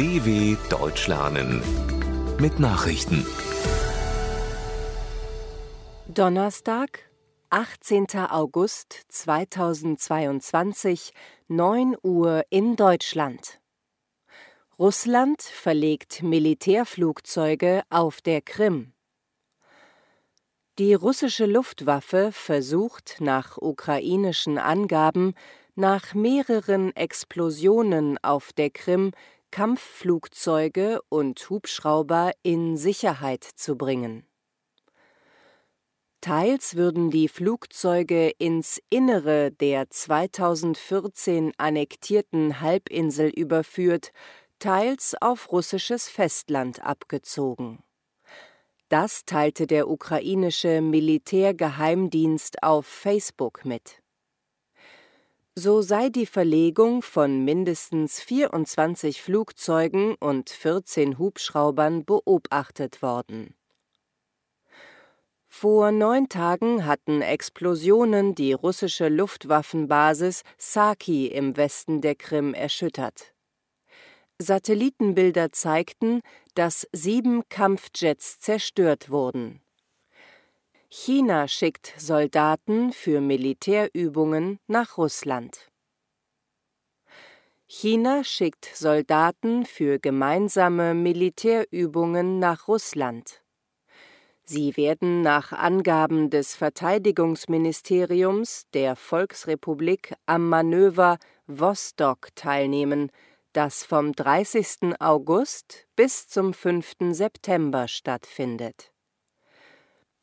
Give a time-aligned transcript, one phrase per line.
[0.00, 1.62] DW Deutsch lernen
[2.38, 3.26] mit Nachrichten.
[6.08, 7.00] Donnerstag,
[7.50, 8.06] 18.
[8.30, 11.12] August 2022,
[11.48, 13.60] 9 Uhr in Deutschland.
[14.78, 18.94] Russland verlegt Militärflugzeuge auf der Krim.
[20.78, 25.34] Die russische Luftwaffe versucht nach ukrainischen Angaben
[25.74, 29.12] nach mehreren Explosionen auf der Krim
[29.50, 34.24] Kampfflugzeuge und Hubschrauber in Sicherheit zu bringen.
[36.20, 44.12] Teils würden die Flugzeuge ins Innere der 2014 annektierten Halbinsel überführt,
[44.58, 47.82] teils auf russisches Festland abgezogen.
[48.90, 53.99] Das teilte der ukrainische Militärgeheimdienst auf Facebook mit
[55.54, 63.54] so sei die Verlegung von mindestens 24 Flugzeugen und 14 Hubschraubern beobachtet worden.
[65.46, 73.34] Vor neun Tagen hatten Explosionen die russische Luftwaffenbasis Saki im Westen der Krim erschüttert.
[74.38, 76.22] Satellitenbilder zeigten,
[76.54, 79.60] dass sieben Kampfjets zerstört wurden.
[80.92, 85.70] China schickt Soldaten für Militärübungen nach Russland.
[87.68, 93.40] China schickt Soldaten für gemeinsame Militärübungen nach Russland.
[94.42, 103.12] Sie werden nach Angaben des Verteidigungsministeriums der Volksrepublik am Manöver Vostok teilnehmen,
[103.52, 104.96] das vom 30.
[104.98, 107.12] August bis zum 5.
[107.12, 108.89] September stattfindet.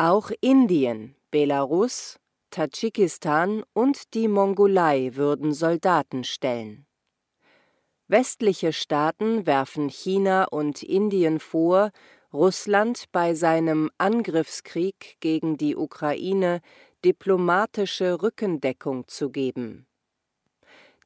[0.00, 6.86] Auch Indien, Belarus, Tadschikistan und die Mongolei würden Soldaten stellen.
[8.06, 11.90] Westliche Staaten werfen China und Indien vor,
[12.32, 16.60] Russland bei seinem Angriffskrieg gegen die Ukraine
[17.04, 19.88] diplomatische Rückendeckung zu geben.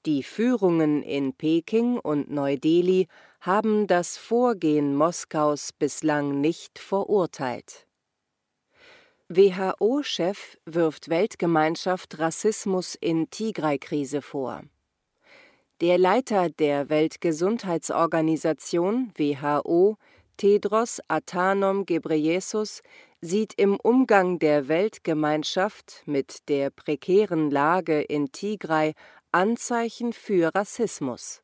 [0.05, 3.09] Die Führungen in Peking und Neu-Delhi
[3.41, 7.87] haben das Vorgehen Moskaus bislang nicht verurteilt.
[9.35, 14.61] WHO-Chef wirft Weltgemeinschaft Rassismus in Tigray-Krise vor.
[15.81, 19.97] Der Leiter der Weltgesundheitsorganisation WHO,
[20.37, 22.83] Tedros Adhanom Ghebreyesus,
[23.23, 28.93] sieht im Umgang der Weltgemeinschaft mit der prekären Lage in Tigray
[29.31, 31.43] Anzeichen für Rassismus.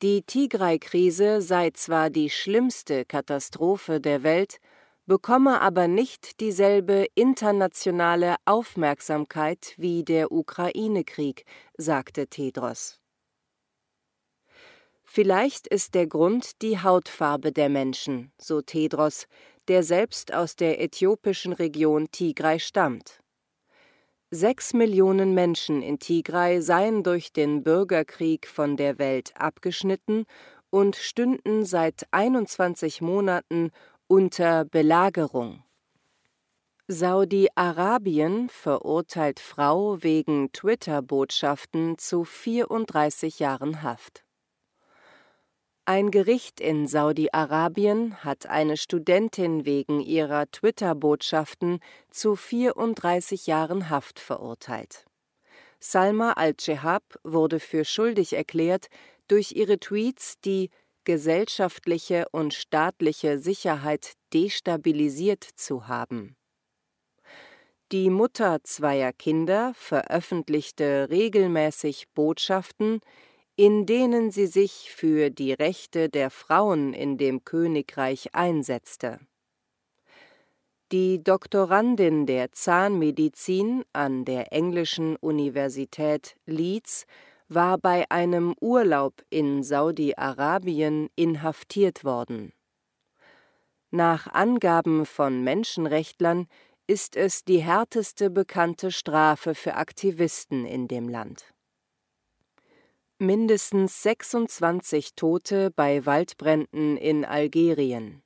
[0.00, 4.60] Die Tigray-Krise sei zwar die schlimmste Katastrophe der Welt,
[5.06, 11.44] bekomme aber nicht dieselbe internationale Aufmerksamkeit wie der Ukraine-Krieg,
[11.76, 13.00] sagte Tedros.
[15.04, 19.26] Vielleicht ist der Grund die Hautfarbe der Menschen, so Tedros,
[19.68, 23.20] der selbst aus der äthiopischen Region Tigray stammt.
[24.30, 30.24] Sechs Millionen Menschen in Tigray seien durch den Bürgerkrieg von der Welt abgeschnitten
[30.70, 33.70] und stünden seit 21 Monaten
[34.06, 35.62] unter Belagerung.
[36.86, 44.24] Saudi-Arabien verurteilt Frau wegen Twitter-Botschaften zu 34 Jahren Haft.
[45.86, 55.06] Ein Gericht in Saudi-Arabien hat eine Studentin wegen ihrer Twitter-Botschaften zu 34 Jahren Haft verurteilt.
[55.80, 58.88] Salma al-Chehab wurde für schuldig erklärt,
[59.28, 60.70] durch ihre Tweets die
[61.04, 66.36] gesellschaftliche und staatliche Sicherheit destabilisiert zu haben.
[67.92, 73.00] Die Mutter zweier Kinder veröffentlichte regelmäßig Botschaften,
[73.56, 79.20] in denen sie sich für die Rechte der Frauen in dem Königreich einsetzte.
[80.92, 87.06] Die Doktorandin der Zahnmedizin an der englischen Universität Leeds
[87.48, 92.52] war bei einem Urlaub in Saudi-Arabien inhaftiert worden.
[93.90, 96.48] Nach Angaben von Menschenrechtlern
[96.86, 101.54] ist es die härteste bekannte Strafe für Aktivisten in dem Land.
[103.18, 108.22] Mindestens 26 Tote bei Waldbränden in Algerien.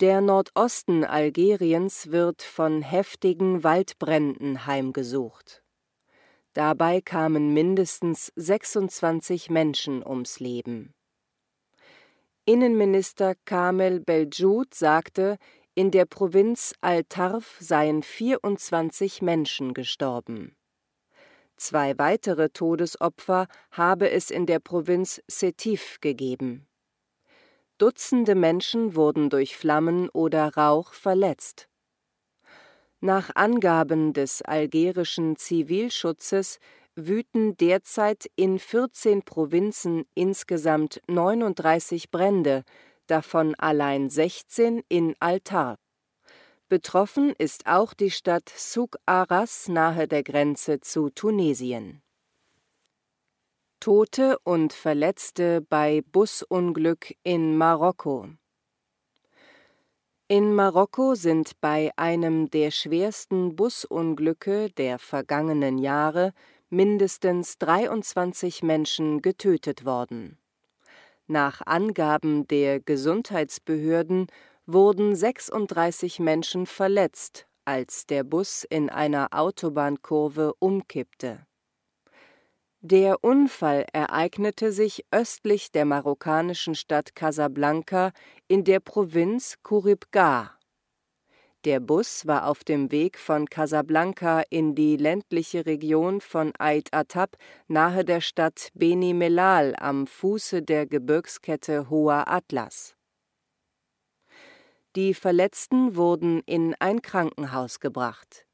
[0.00, 5.62] Der Nordosten Algeriens wird von heftigen Waldbränden heimgesucht.
[6.58, 10.92] Dabei kamen mindestens 26 Menschen ums Leben.
[12.46, 15.38] Innenminister Kamel Beljud sagte,
[15.76, 20.56] in der Provinz Al-Tarf seien 24 Menschen gestorben.
[21.56, 26.66] Zwei weitere Todesopfer habe es in der Provinz Sétif gegeben.
[27.78, 31.67] Dutzende Menschen wurden durch Flammen oder Rauch verletzt.
[33.00, 36.58] Nach Angaben des algerischen Zivilschutzes
[36.96, 42.64] wüten derzeit in 14 Provinzen insgesamt 39 Brände,
[43.06, 45.78] davon allein 16 in Altar.
[46.68, 52.02] Betroffen ist auch die Stadt Souk Aras nahe der Grenze zu Tunesien.
[53.78, 58.28] Tote und Verletzte bei Busunglück in Marokko.
[60.30, 66.34] In Marokko sind bei einem der schwersten Busunglücke der vergangenen Jahre
[66.68, 70.36] mindestens 23 Menschen getötet worden.
[71.28, 74.26] Nach Angaben der Gesundheitsbehörden
[74.66, 81.47] wurden 36 Menschen verletzt, als der Bus in einer Autobahnkurve umkippte.
[82.80, 88.12] Der Unfall ereignete sich östlich der marokkanischen Stadt Casablanca
[88.46, 90.56] in der Provinz Kuribgah.
[91.64, 97.36] Der Bus war auf dem Weg von Casablanca in die ländliche Region von Aid Atab
[97.66, 102.94] nahe der Stadt Beni Mellal am Fuße der Gebirgskette Hoher Atlas.
[104.94, 108.46] Die Verletzten wurden in ein Krankenhaus gebracht.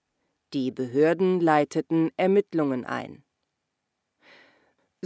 [0.54, 3.23] Die Behörden leiteten Ermittlungen ein.